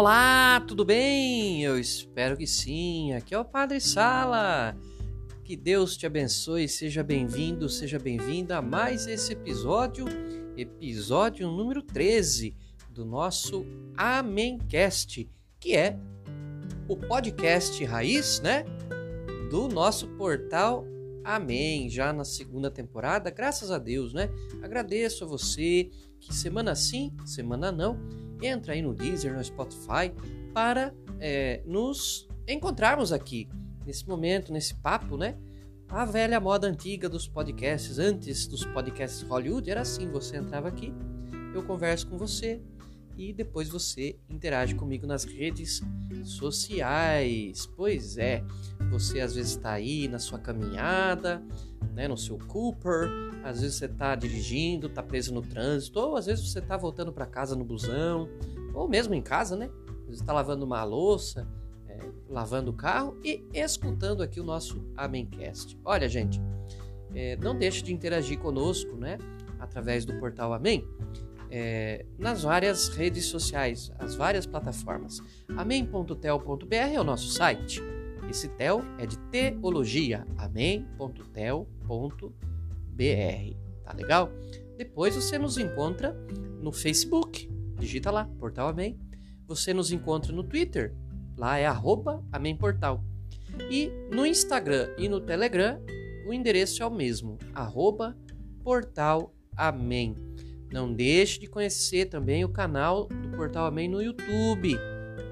[0.00, 1.62] Olá, tudo bem?
[1.62, 3.12] Eu espero que sim.
[3.12, 4.74] Aqui é o Padre Sala.
[5.44, 10.06] Que Deus te abençoe, seja bem-vindo, seja bem-vinda a mais esse episódio,
[10.56, 12.56] episódio número 13
[12.88, 15.28] do nosso Amencast,
[15.60, 15.98] que é
[16.88, 18.64] o podcast raiz, né?
[19.50, 20.82] Do nosso portal
[21.22, 24.30] Amém, já na segunda temporada, graças a Deus, né?
[24.62, 27.98] Agradeço a você que semana sim, semana não,
[28.42, 30.12] entra aí no Deezer, no Spotify,
[30.52, 33.48] para é, nos encontrarmos aqui,
[33.86, 35.36] nesse momento, nesse papo, né?
[35.88, 40.92] A velha moda antiga dos podcasts, antes dos podcasts Hollywood, era assim: você entrava aqui,
[41.54, 42.62] eu converso com você
[43.16, 45.82] e depois você interage comigo nas redes
[46.24, 47.66] sociais.
[47.76, 48.42] Pois é,
[48.90, 51.42] você às vezes está aí na sua caminhada,
[51.94, 53.08] né, no seu Cooper,
[53.44, 57.12] às vezes você está dirigindo, está preso no trânsito, ou às vezes você está voltando
[57.12, 58.28] para casa no busão,
[58.74, 59.70] ou mesmo em casa, né?
[60.06, 61.46] Você está lavando uma louça,
[61.88, 65.78] é, lavando o carro e escutando aqui o nosso Amencast.
[65.84, 66.40] Olha, gente,
[67.14, 69.18] é, não deixe de interagir conosco, né?
[69.58, 70.84] Através do portal Amém,
[71.50, 75.20] é, nas várias redes sociais, as várias plataformas.
[75.56, 77.82] Amém.tel.br é o nosso site.
[78.30, 81.16] Esse tel é de teologia, amém.tel.br,
[83.82, 84.30] tá legal?
[84.78, 86.12] Depois você nos encontra
[86.62, 88.96] no Facebook, digita lá, Portal Amém.
[89.48, 90.94] Você nos encontra no Twitter,
[91.36, 92.22] lá é arroba.
[93.68, 95.80] E no Instagram e no Telegram,
[96.24, 98.16] o endereço é o mesmo, arroba
[98.62, 100.14] Portal Amém.
[100.72, 104.78] Não deixe de conhecer também o canal do Portal Amém no YouTube.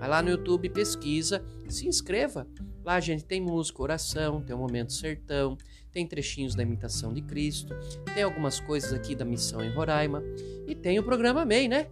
[0.00, 2.44] Vai lá no YouTube, pesquisa, se inscreva
[2.88, 5.58] Lá a gente tem música, oração, tem o Momento Sertão,
[5.92, 7.76] tem trechinhos da imitação de Cristo,
[8.14, 10.22] tem algumas coisas aqui da missão em Roraima
[10.66, 11.88] e tem o programa MEI, né?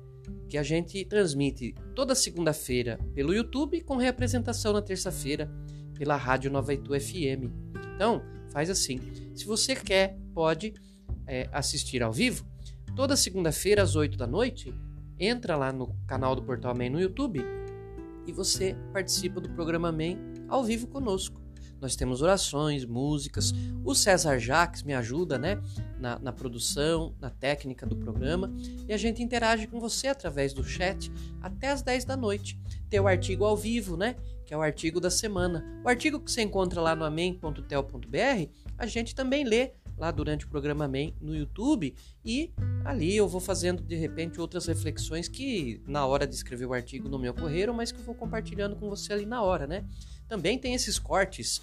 [0.48, 5.52] Que a gente transmite toda segunda-feira pelo YouTube com reapresentação na terça-feira
[5.98, 7.52] pela Rádio Nova Itu FM.
[7.94, 8.98] Então, faz assim.
[9.34, 10.72] Se você quer, pode
[11.26, 12.46] é, assistir ao vivo.
[12.94, 14.72] Toda segunda-feira às 8 da noite,
[15.20, 17.44] entra lá no canal do Portal Amém no YouTube
[18.26, 21.46] e você participa do programa Amém ao vivo conosco.
[21.80, 23.52] Nós temos orações, músicas.
[23.84, 25.60] O César Jacques me ajuda né,
[25.98, 28.52] na, na, produção, na técnica do programa.
[28.88, 32.58] E a gente interage com você através do chat até as 10 da noite.
[32.88, 34.16] Tem o artigo ao vivo, né?
[34.46, 35.64] Que é o artigo da semana.
[35.84, 40.48] O artigo que você encontra lá no amém.tel.br, a gente também lê lá durante o
[40.48, 42.52] programa Amém no YouTube e
[42.84, 47.08] ali eu vou fazendo de repente outras reflexões que na hora de escrever o artigo
[47.08, 49.84] não me ocorreram, mas que eu vou compartilhando com você ali na hora, né?
[50.28, 51.62] Também tem esses cortes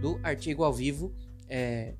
[0.00, 1.14] do artigo ao vivo
[1.48, 1.94] é,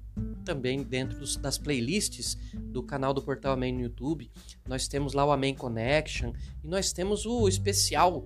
[0.44, 4.30] também dentro dos, das playlists do canal do Portal Amém no YouTube.
[4.66, 6.32] Nós temos lá o Amém Connection
[6.62, 8.24] e nós temos o especial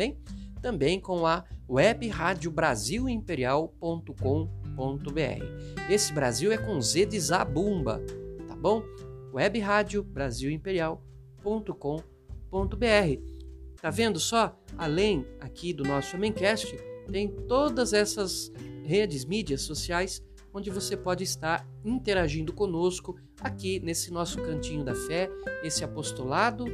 [0.61, 4.09] também com a Web Rádio Brasil Imperial.com.br.
[5.88, 8.03] Esse Brasil é com Z de Zabumba,
[8.47, 8.83] tá bom?
[9.33, 10.50] Web Rádio Brasil
[11.57, 13.39] Imperial.com.br.
[13.81, 14.59] Tá vendo só?
[14.77, 16.77] Além aqui do nosso Amencast,
[17.11, 18.53] tem todas essas
[18.85, 20.23] redes, mídias sociais
[20.53, 25.31] onde você pode estar interagindo conosco aqui nesse nosso cantinho da fé,
[25.62, 26.65] esse apostolado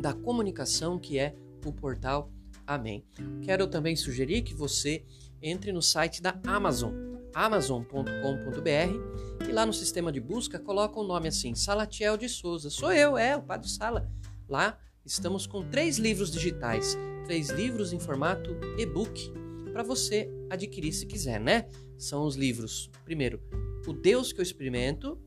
[0.00, 1.34] da comunicação que é
[1.64, 2.32] o portal
[2.66, 3.04] Amém.
[3.42, 5.04] Quero também sugerir que você
[5.42, 6.92] entre no site da Amazon,
[7.34, 12.70] amazon.com.br, e lá no sistema de busca coloca o nome assim, Salatiel de Souza.
[12.70, 14.08] Sou eu, é o Padre Sala.
[14.48, 19.32] Lá estamos com três livros digitais, três livros em formato e-book
[19.72, 21.68] para você adquirir se quiser, né?
[21.98, 23.40] São os livros, primeiro,
[23.86, 25.18] O Deus que eu experimento,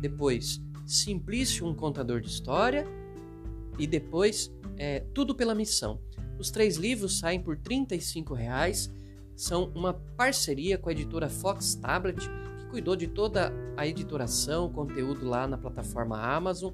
[0.00, 2.86] depois Simplício, um contador de história,
[3.78, 6.00] e depois é, Tudo pela Missão.
[6.38, 8.90] Os três livros saem por R$ 35,00,
[9.36, 12.18] são uma parceria com a editora Fox Tablet,
[12.58, 16.72] que cuidou de toda a editoração, conteúdo lá na plataforma Amazon.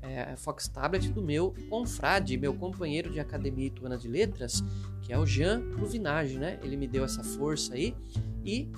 [0.00, 4.62] é, Fox Tablet do meu confrade, meu companheiro de Academia Ituana de Letras,
[5.02, 6.60] que é o Jean Luvinage, né?
[6.62, 7.94] Ele me deu essa força aí
[8.44, 8.70] e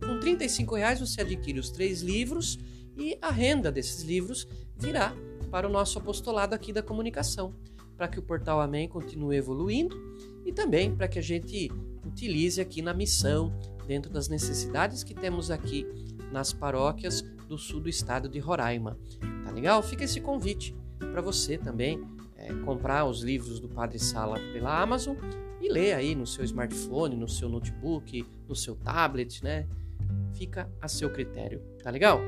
[0.00, 2.58] com 35 reais você adquire os três livros
[2.96, 4.46] e a renda desses livros
[4.76, 5.14] virá
[5.50, 7.52] para o nosso apostolado aqui da comunicação,
[8.00, 9.94] para que o Portal Amém continue evoluindo
[10.46, 11.70] e também para que a gente
[12.02, 13.52] utilize aqui na missão,
[13.86, 15.86] dentro das necessidades que temos aqui
[16.32, 18.96] nas paróquias do sul do estado de Roraima.
[19.44, 19.82] Tá legal?
[19.82, 22.02] Fica esse convite para você também
[22.38, 25.14] é, comprar os livros do Padre Sala pela Amazon
[25.60, 29.68] e ler aí no seu smartphone, no seu notebook, no seu tablet, né?
[30.32, 32.18] Fica a seu critério, tá legal?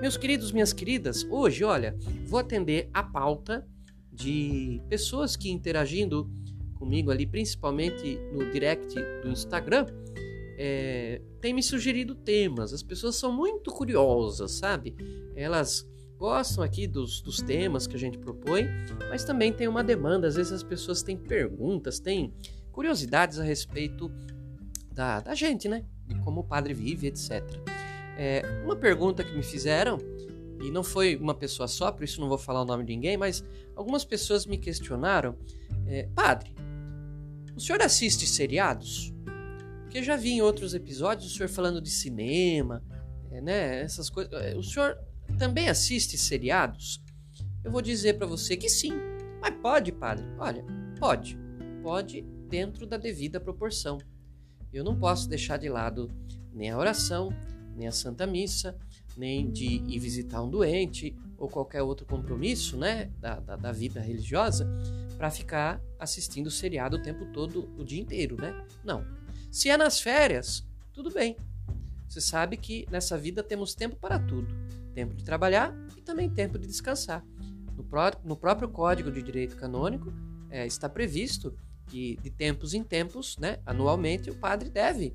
[0.00, 1.94] Meus queridos, minhas queridas, hoje, olha,
[2.24, 3.68] vou atender a pauta
[4.18, 6.28] de pessoas que interagindo
[6.74, 9.86] comigo ali, principalmente no direct do Instagram,
[10.58, 12.72] é, tem me sugerido temas.
[12.72, 14.96] As pessoas são muito curiosas, sabe?
[15.36, 18.66] Elas gostam aqui dos, dos temas que a gente propõe,
[19.08, 20.26] mas também tem uma demanda.
[20.26, 22.34] Às vezes as pessoas têm perguntas, têm
[22.72, 24.10] curiosidades a respeito
[24.92, 25.84] da, da gente, né?
[26.06, 27.42] De como o padre vive, etc.
[28.16, 29.98] É, uma pergunta que me fizeram,
[30.60, 33.16] e não foi uma pessoa só, por isso não vou falar o nome de ninguém,
[33.16, 33.44] mas
[33.76, 35.36] algumas pessoas me questionaram:
[35.86, 36.54] é, Padre,
[37.56, 39.12] o senhor assiste seriados?
[39.82, 42.82] Porque já vi em outros episódios o senhor falando de cinema,
[43.30, 43.82] é, né?
[43.82, 44.32] Essas coisas.
[44.32, 44.98] É, o senhor
[45.38, 47.02] também assiste seriados?
[47.64, 48.92] Eu vou dizer para você que sim.
[49.40, 50.24] Mas pode, padre?
[50.38, 50.64] Olha,
[50.98, 51.38] pode.
[51.82, 53.98] Pode dentro da devida proporção.
[54.72, 56.10] Eu não posso deixar de lado
[56.52, 57.30] nem a oração,
[57.74, 58.76] nem a Santa Missa,
[59.18, 64.00] nem de ir visitar um doente ou qualquer outro compromisso né, da, da, da vida
[64.00, 64.68] religiosa
[65.16, 68.64] para ficar assistindo seriado o tempo todo, o dia inteiro, né?
[68.84, 69.04] Não.
[69.50, 71.36] Se é nas férias, tudo bem.
[72.08, 74.54] Você sabe que nessa vida temos tempo para tudo:
[74.94, 77.24] tempo de trabalhar e também tempo de descansar.
[77.76, 80.12] No, pró no próprio Código de Direito Canônico
[80.50, 81.54] é, está previsto
[81.86, 85.14] que de tempos em tempos, né, anualmente, o padre deve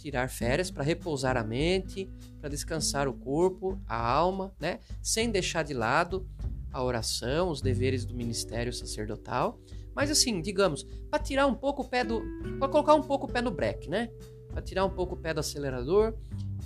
[0.00, 2.08] tirar férias para repousar a mente,
[2.40, 6.26] para descansar o corpo, a alma, né, sem deixar de lado
[6.72, 9.58] a oração, os deveres do ministério sacerdotal
[9.94, 12.22] mas assim, digamos, para tirar um pouco o pé do.
[12.58, 14.10] para colocar um pouco o pé no breque, né?
[14.48, 16.14] Para tirar um pouco o pé do acelerador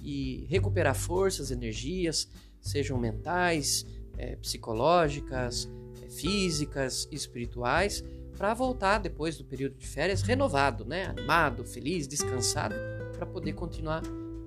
[0.03, 2.29] e recuperar forças, energias,
[2.61, 3.87] sejam mentais,
[4.17, 5.69] é, psicológicas,
[6.03, 8.05] é, físicas, espirituais,
[8.37, 11.07] para voltar depois do período de férias renovado, né?
[11.07, 12.75] Animado, feliz, descansado,
[13.17, 14.03] para poder continuar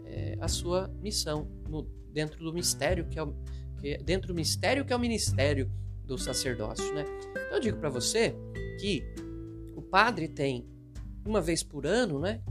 [0.06, 3.34] é, a sua missão no, dentro do mistério que é o,
[3.80, 5.72] que, dentro do mistério que é o ministério
[6.04, 7.04] do sacerdócio, né?
[7.31, 8.36] Então eu digo para você
[8.80, 9.04] que
[9.75, 10.66] o padre tem
[11.25, 12.42] uma vez por ano, né?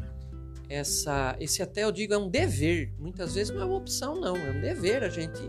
[0.68, 2.92] Essa, esse até eu digo é um dever.
[2.98, 4.36] Muitas vezes não é uma opção, não.
[4.36, 5.40] É um dever a gente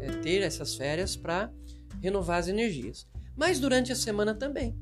[0.00, 1.50] é, ter essas férias para
[2.00, 3.06] renovar as energias.
[3.36, 4.76] Mas durante a semana também.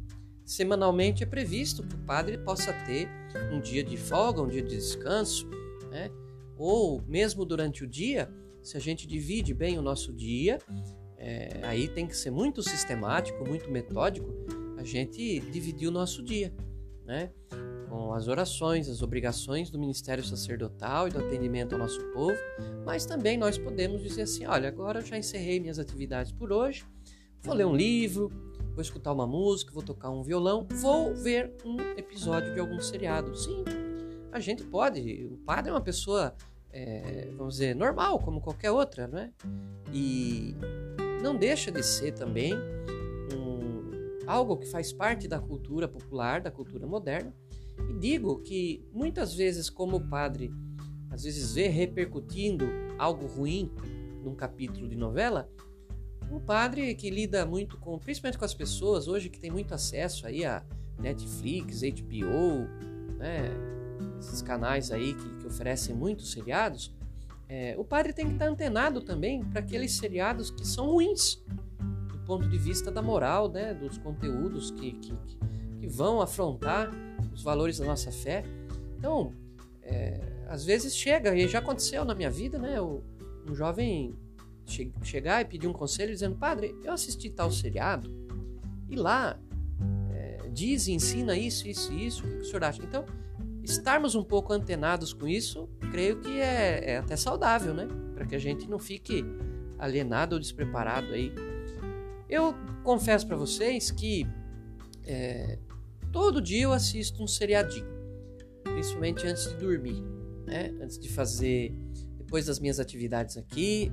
[0.50, 3.08] Semanalmente é previsto que o padre possa ter
[3.52, 5.49] um dia de folga, um dia de descanso,
[5.93, 6.11] né?
[6.56, 8.29] Ou mesmo durante o dia,
[8.61, 10.58] se a gente divide bem o nosso dia,
[11.17, 14.29] é, aí tem que ser muito sistemático, muito metódico,
[14.76, 16.52] a gente dividir o nosso dia,
[17.06, 17.31] né?
[17.88, 22.37] Com as orações, as obrigações do ministério sacerdotal e do atendimento ao nosso povo,
[22.85, 26.85] mas também nós podemos dizer assim: olha, agora eu já encerrei minhas atividades por hoje,
[27.40, 31.80] vou ler um livro, vou escutar uma música, vou tocar um violão, vou ver um
[31.96, 33.36] episódio de algum seriado.
[33.36, 33.64] Sim,
[34.32, 35.28] a gente pode.
[35.30, 36.34] O padre é uma pessoa,
[36.72, 39.32] é, vamos dizer, normal, como qualquer outra, né?
[39.92, 40.54] E
[41.22, 46.86] não deixa de ser também um, algo que faz parte da cultura popular, da cultura
[46.86, 47.34] moderna.
[47.88, 50.50] E digo que muitas vezes, como o padre
[51.10, 52.64] às vezes vê repercutindo
[52.96, 53.70] algo ruim
[54.22, 55.50] num capítulo de novela,
[56.30, 60.26] o padre que lida muito com, principalmente com as pessoas hoje que tem muito acesso
[60.26, 60.62] aí a
[60.99, 62.68] Netflix, HBO,
[63.18, 63.50] né,
[64.18, 66.94] esses canais aí que, que oferecem muitos seriados,
[67.49, 71.42] é, o padre tem que estar antenado também para aqueles seriados que são ruins,
[72.12, 75.12] do ponto de vista da moral, né, dos conteúdos que, que,
[75.80, 76.90] que vão afrontar
[77.34, 78.44] os valores da nossa fé.
[78.96, 79.32] Então,
[79.82, 83.02] é, às vezes chega, e já aconteceu na minha vida, né, um
[83.52, 84.16] jovem
[84.67, 88.11] che chegar e pedir um conselho dizendo: Padre, eu assisti tal seriado
[88.88, 89.38] e lá
[90.11, 92.83] é, diz e ensina isso, isso e isso, o que o senhor acha?
[92.83, 93.05] Então,
[93.62, 97.87] estarmos um pouco antenados com isso, creio que é, é até saudável, né?
[98.14, 99.25] Para que a gente não fique
[99.79, 101.33] alienado ou despreparado aí.
[102.29, 104.26] Eu confesso para vocês que
[105.05, 105.59] é,
[106.12, 107.87] todo dia eu assisto um seriadinho,
[108.64, 110.02] principalmente antes de dormir,
[110.47, 110.73] né?
[110.81, 111.75] Antes de fazer,
[112.19, 113.93] depois das minhas atividades aqui,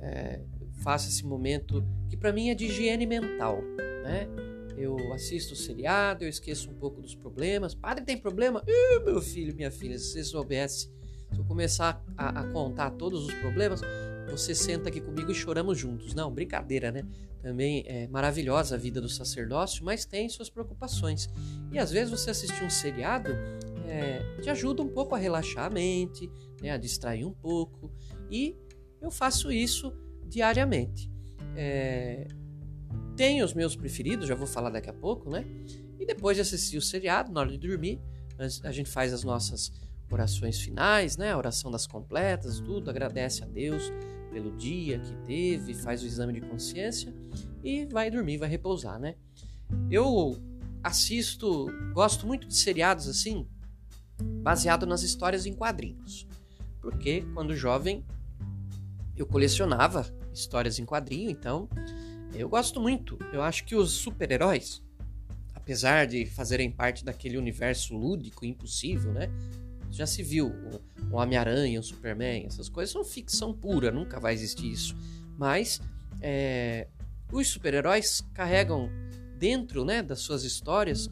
[0.00, 0.40] é,
[0.82, 3.62] faço esse momento que para mim é de higiene mental,
[4.02, 4.28] né?
[4.76, 7.74] Eu assisto o seriado, eu esqueço um pouco dos problemas.
[7.74, 8.62] Padre, tem problema?
[8.62, 10.90] Uh, meu filho, minha filha, se você soubesse,
[11.30, 13.82] se eu começar a, a contar todos os problemas,
[14.30, 16.14] você senta aqui comigo e choramos juntos.
[16.14, 17.04] Não, brincadeira, né?
[17.42, 21.28] Também é maravilhosa a vida do sacerdócio, mas tem suas preocupações.
[21.72, 23.30] E às vezes você assistir um seriado
[23.86, 26.30] é, te ajuda um pouco a relaxar a mente,
[26.62, 27.90] né, a distrair um pouco.
[28.30, 28.56] E
[29.00, 29.92] eu faço isso
[30.28, 31.10] diariamente.
[31.56, 32.26] É,
[33.16, 35.44] tenho os meus preferidos, já vou falar daqui a pouco, né?
[35.98, 38.00] E depois de assistir o seriado, na hora de dormir,
[38.62, 39.72] a gente faz as nossas
[40.10, 41.32] orações finais, né?
[41.32, 43.92] A oração das completas, tudo, agradece a Deus
[44.30, 47.12] pelo dia que teve, faz o exame de consciência
[47.62, 49.16] e vai dormir, vai repousar, né?
[49.90, 50.36] Eu
[50.82, 53.46] assisto, gosto muito de seriados assim,
[54.42, 56.26] baseado nas histórias em quadrinhos.
[56.80, 58.04] Porque quando jovem
[59.20, 61.68] eu colecionava histórias em quadrinho, então
[62.34, 63.18] eu gosto muito.
[63.32, 64.82] Eu acho que os super-heróis,
[65.54, 69.28] apesar de fazerem parte daquele universo lúdico impossível, né?
[69.90, 70.52] Já se viu
[71.10, 74.96] um Homem-Aranha, um Superman, essas coisas são ficção pura, nunca vai existir isso.
[75.36, 75.80] Mas
[76.20, 76.86] é,
[77.32, 78.88] os super-heróis carregam
[79.36, 81.10] dentro né, das suas histórias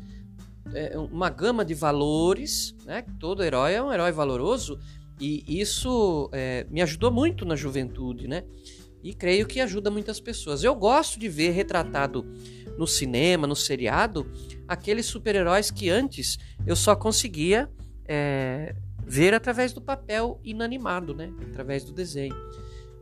[0.74, 3.04] é, uma gama de valores, né?
[3.18, 4.78] Todo herói é um herói valoroso
[5.20, 8.44] e isso é, me ajudou muito na juventude, né?
[9.02, 10.62] E creio que ajuda muitas pessoas.
[10.62, 12.24] Eu gosto de ver retratado
[12.76, 14.30] no cinema, no seriado,
[14.66, 17.68] aqueles super-heróis que antes eu só conseguia
[18.06, 21.32] é, ver através do papel inanimado, né?
[21.48, 22.36] Através do desenho.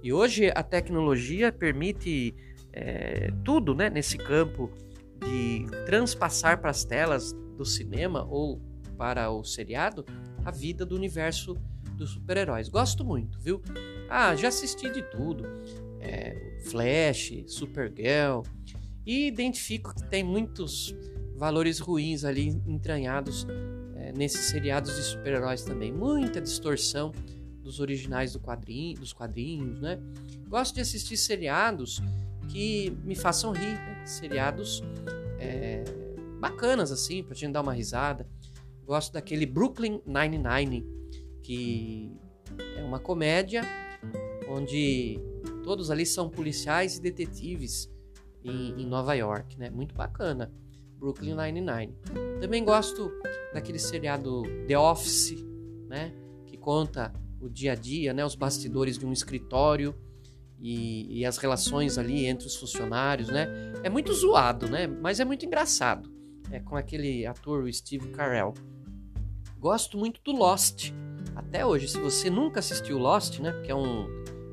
[0.03, 2.35] E hoje a tecnologia permite
[2.73, 3.91] é, tudo, né?
[3.91, 4.71] Nesse campo
[5.21, 8.61] de transpassar para as telas do cinema ou
[8.97, 10.05] para o seriado
[10.45, 11.57] a vida do universo
[11.97, 12.69] dos super-heróis.
[12.69, 13.61] Gosto muito, viu?
[14.09, 15.45] Ah, já assisti de tudo.
[16.01, 18.43] É, Flash, Supergirl.
[19.05, 20.95] E identifico que tem muitos
[21.37, 23.47] valores ruins ali entranhados
[23.97, 25.93] é, nesses seriados de super-heróis também.
[25.93, 27.13] Muita distorção
[27.63, 29.99] dos originais do quadrinho, dos quadrinhos, né?
[30.49, 32.01] Gosto de assistir seriados
[32.49, 34.03] que me façam rir, né?
[34.07, 34.83] seriados
[35.39, 35.83] é,
[36.39, 38.27] bacanas assim, pra gente dar uma risada.
[38.85, 40.87] Gosto daquele Brooklyn Nine-Nine,
[41.47, 42.11] que
[42.77, 43.63] é uma comédia
[44.49, 45.21] onde
[45.63, 47.89] todos ali são policiais e detetives
[48.43, 49.71] em, em Nova York, né?
[49.71, 50.53] Muito bacana.
[50.99, 51.95] Brooklyn Nine-Nine.
[52.41, 53.13] Também gosto
[53.55, 55.37] daquele seriado The Office,
[55.89, 56.13] né?
[56.47, 58.25] Que conta o dia a dia, né?
[58.25, 59.95] Os bastidores de um escritório
[60.59, 63.47] e, e, as relações ali entre os funcionários, né?
[63.85, 64.89] É muito zoado, né?
[64.89, 66.11] Mas é muito engraçado
[66.51, 68.53] é, com aquele ator, o Steve Carell.
[69.59, 70.93] Gosto muito do Lost.
[71.35, 73.53] Até hoje, se você nunca assistiu Lost, né?
[73.53, 74.07] Porque é um,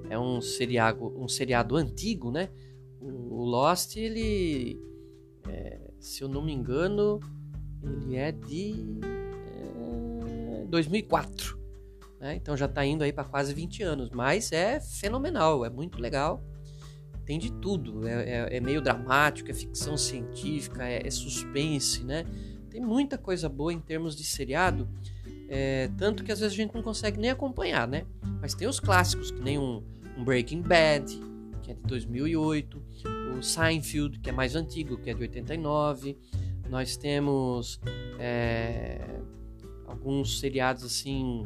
[0.09, 2.49] é um, seriado, um seriado antigo, né?
[2.99, 4.79] O, Lost, ele...
[5.47, 7.19] É, se eu não me engano,
[7.83, 8.99] ele é de
[10.61, 11.59] é, 2004.
[12.19, 12.35] Né?
[12.35, 14.09] Então já está indo aí para quase 20 anos.
[14.09, 16.43] Mas é fenomenal, é muito legal
[17.25, 18.07] tem de tudo.
[18.07, 22.25] É, é, é meio dramático, é ficção científica, é, é, suspense, né?
[22.73, 24.89] Tem muita coisa boa em termos de seriado,
[25.47, 28.03] é, tanto que às vezes a gente não consegue nem acompanhar, né?
[28.41, 29.83] Mas tem os clássicos, que nem um,
[30.17, 31.05] um Breaking Bad,
[31.61, 32.81] que é de 2008,
[33.37, 36.17] o Seinfeld, que é mais antigo, que é de 89.
[36.67, 37.79] Nós temos
[38.17, 39.19] é,
[39.85, 41.45] alguns seriados assim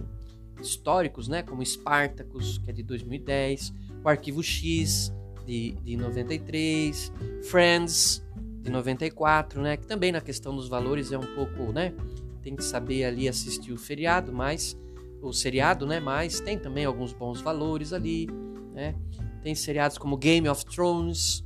[0.61, 1.43] históricos, né?
[1.43, 5.11] Como Spartacus, que é de 2010, o Arquivo X,
[5.45, 7.11] de, de 93,
[7.43, 8.25] Friends
[8.67, 9.77] de 94, né?
[9.77, 11.93] Que também na questão dos valores é um pouco, né?
[12.41, 14.77] Tem que saber ali assistir o feriado, mas
[15.21, 15.99] o seriado, né?
[16.01, 18.27] Mas tem também alguns bons valores ali,
[18.73, 18.93] né?
[19.41, 21.45] Tem seriados como Game of Thrones,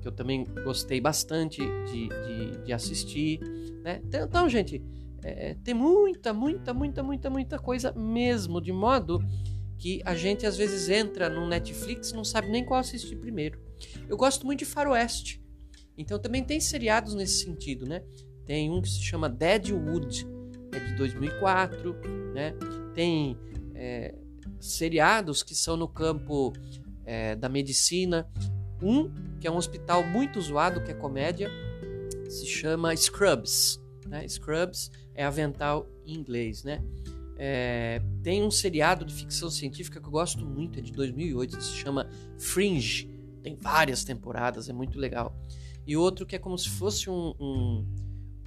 [0.00, 3.40] que eu também gostei bastante de, de, de assistir,
[3.82, 4.00] né?
[4.02, 4.82] Então, então gente,
[5.22, 9.22] é, tem muita, muita, muita, muita, muita coisa mesmo, de modo
[9.76, 13.58] que a gente às vezes entra no Netflix e não sabe nem qual assistir primeiro.
[14.08, 15.43] Eu gosto muito de faroeste,
[15.96, 18.02] então também tem seriados nesse sentido, né?
[18.44, 20.26] Tem um que se chama Deadwood,
[20.72, 21.96] é de 2004,
[22.34, 22.54] né?
[22.94, 23.38] Tem
[23.74, 24.14] é,
[24.60, 26.52] seriados que são no campo
[27.04, 28.28] é, da medicina.
[28.82, 29.10] Um
[29.40, 31.50] que é um hospital muito zoado, que é comédia,
[32.28, 33.80] se chama Scrubs.
[34.06, 34.26] Né?
[34.26, 36.82] Scrubs é avental em inglês, né?
[37.36, 41.76] É, tem um seriado de ficção científica que eu gosto muito, é de 2008, se
[41.76, 42.08] chama
[42.38, 43.10] Fringe.
[43.42, 45.36] Tem várias temporadas, é muito legal.
[45.86, 47.86] E outro que é como se fosse um, um,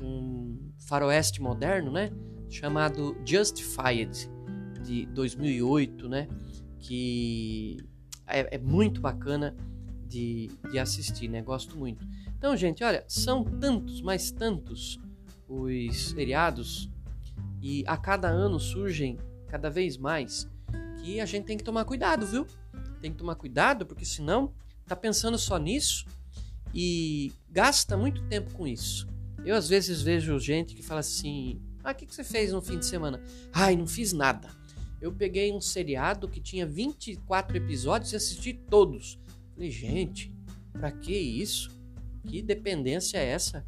[0.02, 2.12] um faroeste moderno, né?
[2.50, 4.30] Chamado Justified,
[4.84, 6.28] de 2008, né?
[6.80, 7.78] Que
[8.26, 9.56] é, é muito bacana
[10.08, 11.42] de, de assistir, né?
[11.42, 12.08] Gosto muito.
[12.38, 15.00] Então, gente, olha, são tantos, mais tantos
[15.48, 16.90] os seriados
[17.62, 19.18] e a cada ano surgem
[19.48, 20.50] cada vez mais
[21.02, 22.46] que a gente tem que tomar cuidado, viu?
[23.00, 24.54] Tem que tomar cuidado porque senão
[24.86, 26.06] tá pensando só nisso
[26.80, 29.08] e gasta muito tempo com isso.
[29.44, 32.62] Eu às vezes vejo gente que fala assim: "Ah, o que, que você fez no
[32.62, 33.20] fim de semana?"
[33.52, 34.48] "Ai, não fiz nada."
[35.02, 39.20] Eu peguei um seriado que tinha 24 episódios e assisti todos.
[39.56, 40.32] Falei, gente,
[40.72, 41.76] pra que isso?
[42.28, 43.66] Que dependência é essa,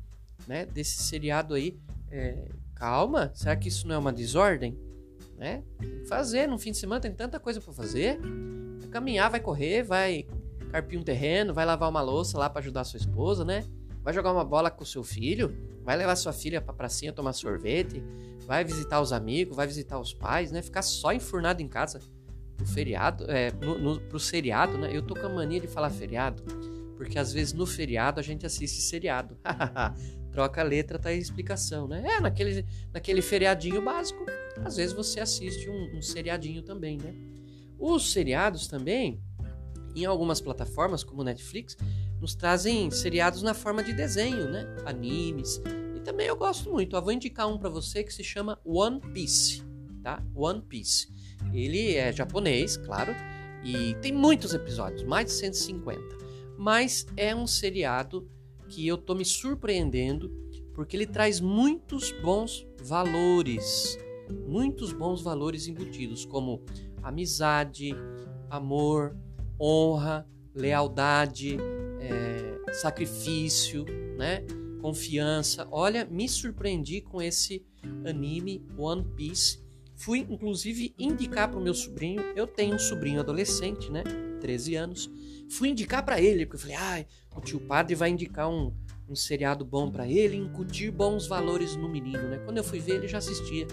[0.47, 0.67] né?
[0.67, 1.79] Desse seriado aí.
[2.11, 4.77] É, calma, será que isso não é uma desordem?
[5.35, 5.63] Né?
[6.07, 8.19] Fazer, no fim de semana tem tanta coisa para fazer.
[8.79, 10.27] Vai caminhar, vai correr, vai
[10.69, 13.65] carpir um terreno, vai lavar uma louça lá para ajudar sua esposa, né?
[14.03, 18.01] Vai jogar uma bola com seu filho, vai levar sua filha pra pracinha tomar sorvete,
[18.45, 20.61] vai visitar os amigos, vai visitar os pais, né?
[20.61, 21.99] Ficar só enfurnado em casa
[22.55, 24.89] pro feriado, é, no, no, pro seriado, né?
[24.95, 26.43] Eu tô com a mania de falar feriado,
[26.95, 29.37] porque às vezes no feriado a gente assiste seriado.
[30.31, 32.03] Troca a letra, tá aí a explicação, né?
[32.05, 34.25] É, naquele, naquele feriadinho básico,
[34.63, 37.13] às vezes você assiste um, um seriadinho também, né?
[37.79, 39.21] Os seriados também,
[39.95, 41.77] em algumas plataformas, como Netflix,
[42.19, 44.65] nos trazem seriados na forma de desenho, né?
[44.85, 45.61] Animes.
[45.95, 46.95] E também eu gosto muito.
[46.95, 49.63] Eu vou indicar um para você que se chama One Piece,
[50.01, 50.23] tá?
[50.35, 51.07] One Piece.
[51.53, 53.15] Ele é japonês, claro,
[53.63, 56.01] e tem muitos episódios, mais de 150.
[56.57, 58.29] Mas é um seriado
[58.67, 60.29] que eu tô me surpreendendo
[60.73, 63.99] porque ele traz muitos bons valores,
[64.47, 66.61] muitos bons valores embutidos, como
[67.03, 67.93] amizade,
[68.49, 69.15] amor,
[69.59, 71.57] honra, lealdade,
[71.99, 73.85] é, sacrifício,
[74.17, 74.43] né?
[74.79, 75.67] confiança.
[75.71, 77.63] Olha, me surpreendi com esse
[78.05, 79.61] anime One Piece.
[79.95, 82.21] Fui inclusive indicar para o meu sobrinho.
[82.35, 84.03] Eu tenho um sobrinho adolescente, né?
[84.39, 85.11] 13 anos.
[85.49, 88.73] Fui indicar para ele, porque eu falei: ah, o tio padre vai indicar um,
[89.09, 92.37] um seriado bom para ele, incutir bons valores no menino, né?
[92.45, 93.67] Quando eu fui ver, ele já assistia.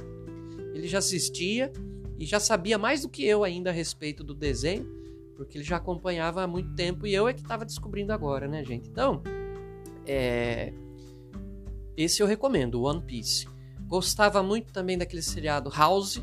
[0.74, 1.72] Ele já assistia
[2.18, 5.05] e já sabia mais do que eu ainda a respeito do desenho
[5.36, 8.64] porque ele já acompanhava há muito tempo e eu é que estava descobrindo agora, né,
[8.64, 8.88] gente?
[8.88, 9.22] Então,
[10.06, 10.72] é...
[11.96, 13.46] esse eu recomendo, One Piece.
[13.86, 16.22] Gostava muito também daquele seriado House,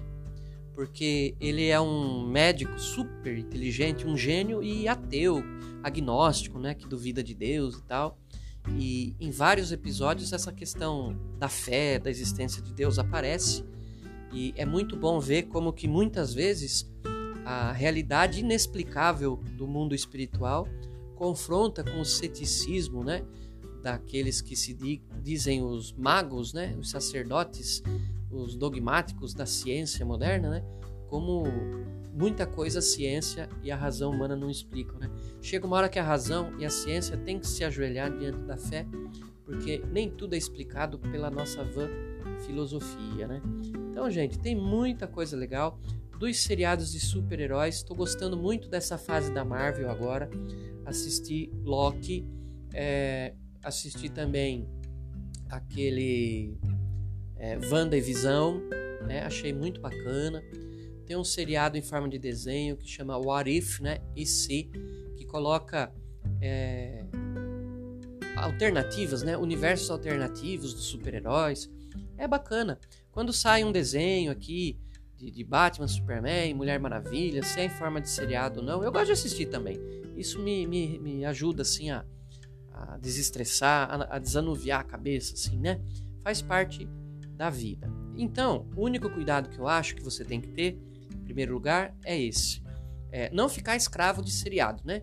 [0.75, 5.41] porque ele é um médico super inteligente, um gênio e ateu,
[5.83, 8.17] agnóstico, né, que duvida de Deus e tal.
[8.77, 13.63] E em vários episódios essa questão da fé, da existência de Deus aparece.
[14.31, 16.91] E é muito bom ver como que muitas vezes
[17.45, 20.67] a realidade inexplicável do mundo espiritual
[21.15, 23.23] confronta com o ceticismo, né,
[23.81, 24.73] daqueles que se
[25.21, 27.83] dizem os magos, né, os sacerdotes,
[28.31, 30.63] os dogmáticos da ciência moderna, né,
[31.07, 31.43] como
[32.13, 35.09] muita coisa a ciência e a razão humana não explicam, né?
[35.41, 38.55] Chega uma hora que a razão e a ciência têm que se ajoelhar diante da
[38.55, 38.85] fé,
[39.43, 41.89] porque nem tudo é explicado pela nossa vã
[42.45, 43.41] filosofia, né?
[43.91, 45.79] Então, gente, tem muita coisa legal
[46.23, 47.75] dos seriados de super-heróis.
[47.75, 50.29] Estou gostando muito dessa fase da Marvel agora.
[50.85, 52.25] Assisti Loki,
[52.73, 54.65] é, assisti também
[55.49, 56.57] aquele
[57.35, 58.61] é, Wanda e Visão,
[59.05, 59.23] né?
[59.25, 60.41] achei muito bacana.
[61.05, 63.97] Tem um seriado em forma de desenho que chama What If, né?
[64.15, 64.71] E se,
[65.17, 65.93] que coloca
[66.39, 67.03] é,
[68.37, 69.35] alternativas, né?
[69.35, 71.69] Universos alternativos dos super-heróis.
[72.17, 72.79] É bacana.
[73.11, 74.79] Quando sai um desenho aqui
[75.23, 78.91] de, de, Batman, Superman, Mulher Maravilha, se é em forma de seriado ou não, eu
[78.91, 79.79] gosto de assistir também.
[80.17, 82.05] Isso me, me, me ajuda, assim, a,
[82.71, 85.79] a desestressar, a, a desanuviar a cabeça, assim, né?
[86.21, 86.87] Faz parte
[87.35, 87.89] da vida.
[88.17, 90.77] Então, o único cuidado que eu acho que você tem que ter,
[91.13, 92.61] em primeiro lugar, é esse.
[93.11, 95.01] É não ficar escravo de seriado, né?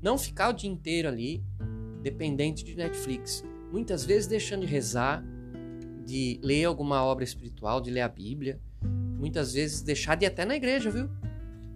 [0.00, 1.44] Não ficar o dia inteiro ali,
[2.00, 3.44] dependente de Netflix.
[3.72, 5.24] Muitas vezes deixando de rezar,
[6.04, 8.60] de ler alguma obra espiritual, de ler a Bíblia,
[9.22, 11.08] muitas vezes deixar de ir até na igreja, viu?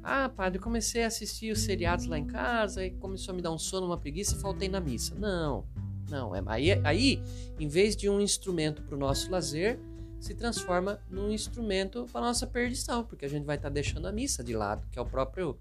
[0.02, 3.52] Ah, padre, comecei a assistir os seriados lá em casa e começou a me dar
[3.52, 5.14] um sono, uma preguiça e faltei na missa.
[5.14, 5.64] Não,
[6.10, 6.34] não.
[6.34, 7.22] É, aí, aí
[7.60, 9.78] em vez de um instrumento para o nosso lazer,
[10.18, 14.12] se transforma num instrumento para nossa perdição, porque a gente vai estar tá deixando a
[14.12, 15.56] missa de lado, que é o próprio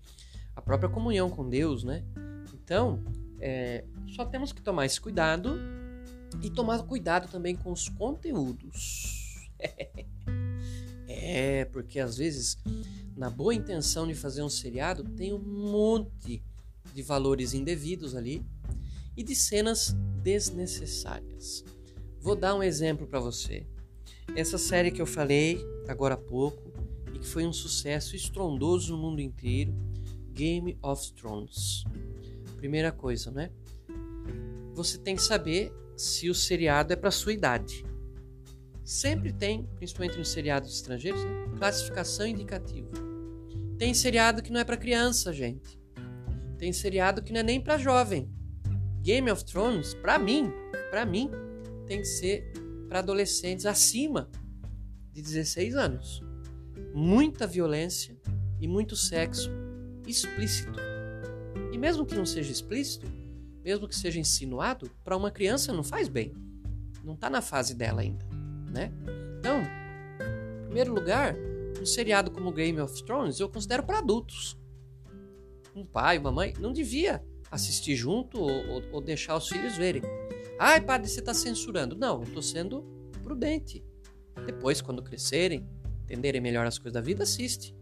[0.56, 2.04] a própria comunhão com Deus, né?
[2.52, 3.04] Então,
[3.40, 5.60] é, só temos que tomar esse cuidado
[6.42, 9.50] e tomar cuidado também com os conteúdos.
[11.28, 12.56] É, porque às vezes,
[13.18, 16.44] na boa intenção de fazer um seriado, tem um monte
[16.94, 18.46] de valores indevidos ali
[19.18, 21.66] e de cenas desnecessárias.
[22.20, 23.66] Vou dar um exemplo para você.
[24.36, 25.58] Essa série que eu falei
[25.88, 26.72] agora há pouco
[27.12, 29.74] e que foi um sucesso estrondoso no mundo inteiro,
[30.32, 31.86] Game of Thrones.
[32.58, 33.50] primeira coisa, né?
[34.76, 37.84] Você tem que saber se o seriado é para sua idade.
[38.86, 41.32] Sempre tem, principalmente nos seriados estrangeiros, né?
[41.58, 42.92] classificação indicativa.
[43.80, 45.82] Tem seriado que não é para criança, gente.
[46.60, 48.30] Tem seriado que não é nem para jovem.
[49.02, 50.52] Game of Thrones, para mim,
[50.92, 51.32] para mim,
[51.88, 52.54] tem que ser
[52.88, 54.30] para adolescentes acima
[55.12, 56.22] de 16 anos.
[56.94, 58.16] Muita violência
[58.62, 59.50] e muito sexo
[60.08, 60.80] explícito.
[61.74, 63.08] E mesmo que não seja explícito,
[63.64, 66.34] mesmo que seja insinuado, para uma criança não faz bem.
[67.04, 68.26] Não está na fase dela ainda,
[68.76, 68.92] né?
[69.40, 71.34] Então, em primeiro lugar,
[71.82, 74.58] um seriado como Game of Thrones eu considero para adultos.
[75.74, 80.02] Um pai, uma mãe não devia assistir junto ou, ou, ou deixar os filhos verem.
[80.60, 81.96] Ai, padre, você está censurando.
[81.96, 82.84] Não, eu estou sendo
[83.24, 83.84] prudente.
[84.46, 85.68] Depois, quando crescerem,
[86.04, 87.74] entenderem melhor as coisas da vida, assiste.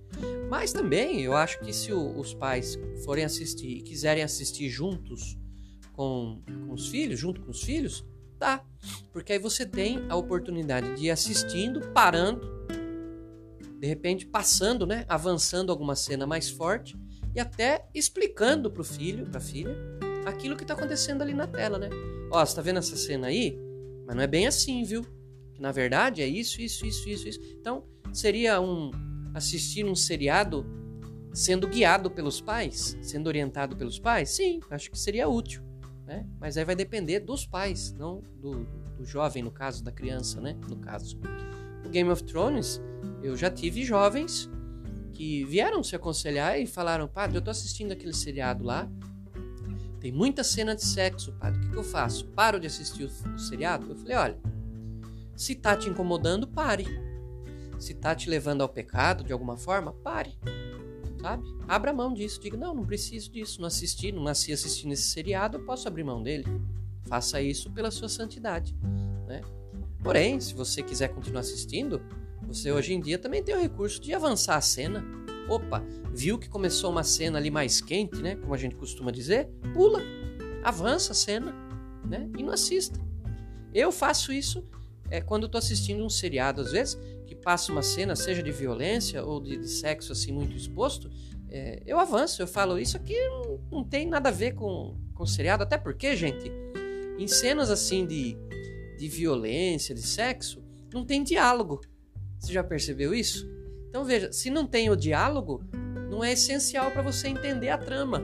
[0.47, 5.37] Mas também eu acho que se o, os pais forem assistir e quiserem assistir juntos
[5.93, 8.05] com, com os filhos, junto com os filhos,
[9.11, 12.41] Porque aí você tem a oportunidade de ir assistindo, parando,
[13.79, 16.97] de repente passando, né, avançando alguma cena mais forte
[17.35, 19.75] e até explicando para o filho, para a filha,
[20.25, 21.89] aquilo que está acontecendo ali na tela, né?
[22.31, 23.57] Ó, você está vendo essa cena aí?
[24.05, 25.03] Mas não é bem assim, viu?
[25.53, 27.39] Que na verdade é isso, isso, isso, isso, isso.
[27.59, 28.91] Então seria um
[29.33, 30.65] assistir um seriado
[31.33, 34.29] sendo guiado pelos pais, sendo orientado pelos pais?
[34.29, 35.62] Sim, acho que seria útil.
[36.05, 36.25] Né?
[36.39, 38.65] Mas aí vai depender dos pais, não do,
[38.97, 40.57] do jovem, no caso, da criança, né?
[40.67, 41.17] No caso.
[41.85, 42.81] O Game of Thrones,
[43.21, 44.49] eu já tive jovens
[45.13, 48.89] que vieram se aconselhar e falaram: Padre, eu tô assistindo aquele seriado lá,
[49.99, 52.27] tem muita cena de sexo, padre, o que, que eu faço?
[52.27, 53.89] Paro de assistir o, o seriado?
[53.89, 54.37] Eu falei: Olha,
[55.35, 56.85] se tá te incomodando, pare.
[57.79, 60.37] Se tá te levando ao pecado de alguma forma, pare.
[61.23, 61.47] Sabe?
[61.69, 62.37] Abra mão disso.
[62.41, 63.61] Diga: Não, não preciso disso.
[63.61, 66.43] Não assisti, não nasci assistindo esse seriado, eu posso abrir mão dele.
[67.05, 68.75] Faça isso pela sua santidade.
[69.25, 69.41] Né?
[70.03, 72.01] Porém, se você quiser continuar assistindo,
[72.45, 75.01] você hoje em dia também tem o recurso de avançar a cena.
[75.47, 75.81] Opa,
[76.13, 78.35] viu que começou uma cena ali mais quente, né?
[78.35, 80.01] Como a gente costuma dizer, pula,
[80.61, 81.55] avança a cena,
[82.05, 82.29] né?
[82.37, 82.99] E não assista.
[83.73, 84.61] Eu faço isso
[85.09, 86.99] é, quando estou assistindo um seriado, às vezes,
[87.43, 91.09] passa uma cena, seja de violência ou de, de sexo assim muito exposto,
[91.49, 95.25] é, eu avanço, eu falo, isso aqui não, não tem nada a ver com, com
[95.25, 96.51] seriado, até porque, gente,
[97.19, 98.35] em cenas assim de,
[98.97, 101.81] de violência, de sexo, não tem diálogo.
[102.39, 103.47] Você já percebeu isso?
[103.87, 105.63] Então veja, se não tem o diálogo,
[106.09, 108.23] não é essencial para você entender a trama.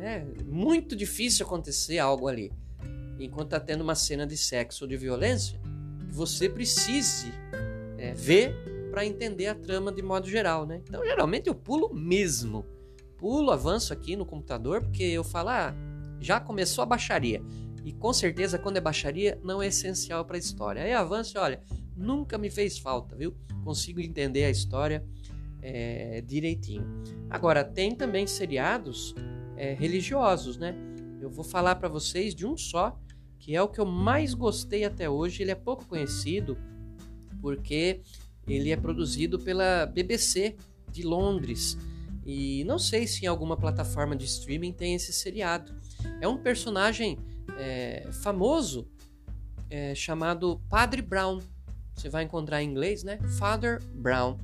[0.00, 2.52] É muito difícil acontecer algo ali.
[3.18, 5.58] Enquanto está tendo uma cena de sexo ou de violência,
[6.10, 7.32] você precise
[7.98, 8.54] é, ver
[8.90, 10.80] para entender a trama de modo geral, né?
[10.88, 12.64] Então geralmente eu pulo mesmo.
[13.18, 15.74] Pulo, avanço aqui no computador, porque eu falo, ah,
[16.20, 17.42] já começou a baixaria.
[17.84, 20.82] E com certeza, quando é baixaria, não é essencial para a história.
[20.82, 21.62] Aí avanço e olha,
[21.96, 23.34] nunca me fez falta, viu?
[23.64, 25.04] Consigo entender a história
[25.60, 26.86] é, direitinho.
[27.28, 29.14] Agora, tem também seriados
[29.56, 30.74] é, religiosos, né?
[31.20, 32.96] Eu vou falar para vocês de um só,
[33.38, 35.42] que é o que eu mais gostei até hoje.
[35.42, 36.56] Ele é pouco conhecido
[37.40, 38.00] porque
[38.46, 40.56] ele é produzido pela BBC
[40.90, 41.76] de Londres.
[42.24, 45.74] E não sei se em alguma plataforma de streaming tem esse seriado.
[46.20, 47.18] É um personagem
[47.58, 48.86] é, famoso
[49.70, 51.40] é, chamado Padre Brown.
[51.94, 53.18] Você vai encontrar em inglês, né?
[53.38, 54.36] Father Brown.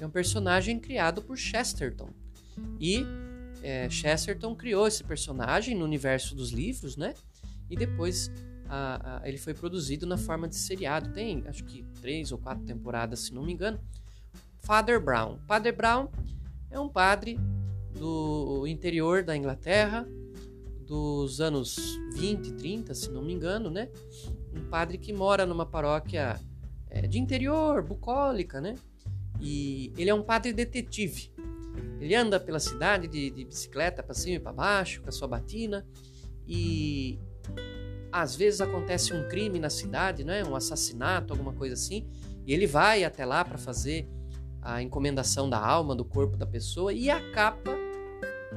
[0.00, 2.10] É um personagem criado por Chesterton.
[2.80, 3.04] E
[3.62, 7.14] é, Chesterton criou esse personagem no universo dos livros, né?
[7.70, 8.30] E depois
[8.74, 11.12] a, a, ele foi produzido na forma de seriado.
[11.12, 13.78] Tem, acho que três ou quatro temporadas, se não me engano.
[14.58, 15.38] Father Brown.
[15.46, 16.08] Father Brown
[16.70, 17.38] é um padre
[17.96, 20.08] do interior da Inglaterra,
[20.84, 23.88] dos anos 20, 30, se não me engano, né?
[24.52, 26.40] Um padre que mora numa paróquia
[26.90, 28.74] é, de interior, bucólica, né?
[29.40, 31.30] E ele é um padre detetive.
[32.00, 35.28] Ele anda pela cidade de, de bicicleta para cima e para baixo, com a sua
[35.28, 35.86] batina,
[36.46, 37.18] e
[38.14, 40.44] às vezes acontece um crime na cidade, né?
[40.44, 42.06] um assassinato, alguma coisa assim,
[42.46, 44.08] e ele vai até lá para fazer
[44.62, 47.76] a encomendação da alma, do corpo da pessoa e acaba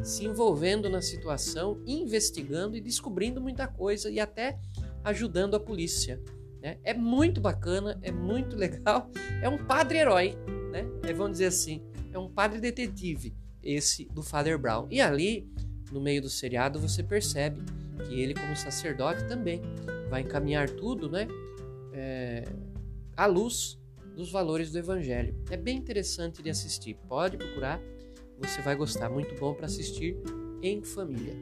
[0.04, 4.60] se envolvendo na situação, investigando e descobrindo muita coisa e até
[5.04, 6.22] ajudando a polícia.
[6.62, 6.78] Né?
[6.84, 9.10] É muito bacana, é muito legal.
[9.41, 10.38] É um padre-herói,
[10.72, 10.86] né?
[11.02, 11.82] É, vamos dizer assim,
[12.13, 14.88] é um padre detetive, esse do Father Brown.
[14.91, 15.52] E ali,
[15.91, 17.60] no meio do seriado, você percebe
[17.98, 19.62] que ele, como sacerdote, também
[20.10, 21.28] vai encaminhar tudo, né?
[21.94, 22.44] É,
[23.16, 23.80] à luz
[24.16, 25.36] dos valores do Evangelho.
[25.50, 26.96] É bem interessante de assistir.
[27.08, 27.80] Pode procurar,
[28.40, 29.10] você vai gostar.
[29.10, 30.18] Muito bom para assistir
[30.62, 31.34] em família.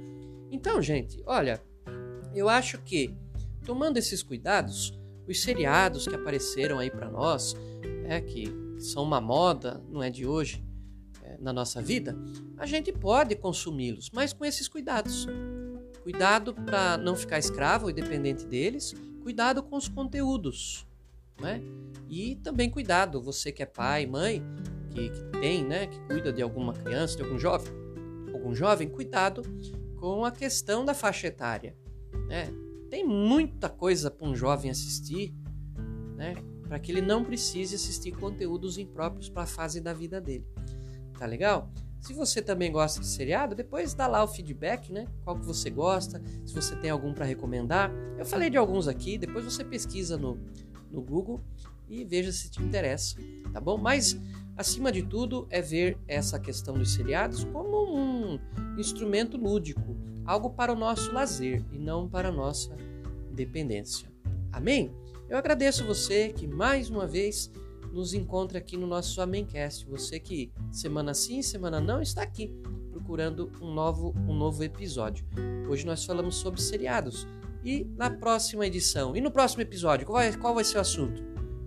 [0.52, 1.62] Então, gente, olha,
[2.34, 3.16] eu acho que
[3.66, 7.56] tomando esses cuidados, os seriados que apareceram aí para nós,
[8.08, 10.64] é que são uma moda, não é de hoje,
[11.24, 12.16] é, na nossa vida,
[12.58, 15.28] a gente pode consumi-los, mas com esses cuidados.
[16.06, 20.88] Cuidado para não ficar escravo e dependente deles, cuidado com os conteúdos,
[21.42, 21.60] né?
[22.08, 24.40] E também cuidado, você que é pai, mãe,
[24.92, 27.74] que, que tem, né, que cuida de alguma criança, de algum jovem,
[28.32, 29.42] algum jovem, cuidado
[30.00, 31.76] com a questão da faixa etária,
[32.28, 32.54] né?
[32.88, 35.34] Tem muita coisa para um jovem assistir,
[36.16, 36.36] né?
[36.68, 40.46] Para que ele não precise assistir conteúdos impróprios para a fase da vida dele.
[41.18, 41.74] Tá legal?
[42.06, 45.08] Se você também gosta de seriado, depois dá lá o feedback, né?
[45.24, 47.92] Qual que você gosta, se você tem algum para recomendar.
[48.16, 50.38] Eu falei de alguns aqui, depois você pesquisa no,
[50.92, 51.42] no Google
[51.90, 53.18] e veja se te interessa,
[53.52, 53.76] tá bom?
[53.80, 54.16] Mas
[54.56, 58.40] acima de tudo é ver essa questão dos seriados como um
[58.78, 62.78] instrumento lúdico, algo para o nosso lazer e não para a nossa
[63.32, 64.08] dependência.
[64.52, 64.94] Amém?
[65.28, 67.52] Eu agradeço você que mais uma vez
[67.96, 69.88] nos encontra aqui no nosso Amencast.
[69.88, 72.54] Você que semana sim, semana não está aqui
[72.92, 75.26] procurando um novo, um novo episódio.
[75.70, 77.26] Hoje nós falamos sobre seriados.
[77.64, 81.24] E na próxima edição, e no próximo episódio, qual vai, qual vai ser o assunto?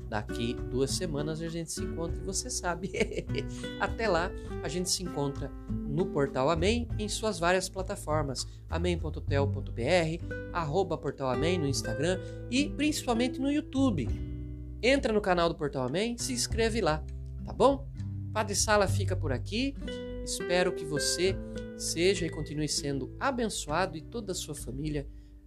[0.06, 2.92] Daqui duas semanas a gente se encontra e você sabe.
[3.80, 4.30] Até lá,
[4.62, 8.46] a gente se encontra no portal Amém em suas várias plataformas.
[8.68, 14.37] amém.tel.br, arroba portal Amém no Instagram e principalmente no YouTube
[14.82, 17.04] entra no canal do Portal Amém, se inscreve lá,
[17.44, 17.86] tá bom?
[18.32, 19.74] Padre Sala fica por aqui.
[20.24, 21.34] Espero que você
[21.76, 25.06] seja e continue sendo abençoado e toda a sua família.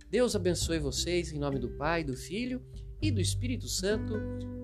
[0.09, 2.61] Deus abençoe vocês em nome do Pai, do Filho
[3.01, 4.15] e do Espírito Santo.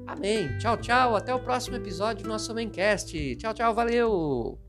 [0.06, 0.58] Amém.
[0.58, 1.16] Tchau, tchau.
[1.16, 3.36] Até o próximo episódio do nosso Maincast.
[3.36, 3.74] Tchau, tchau.
[3.74, 4.67] Valeu.